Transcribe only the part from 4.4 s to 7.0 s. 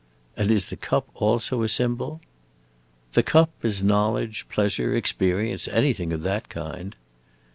pleasure, experience. Anything of that kind!"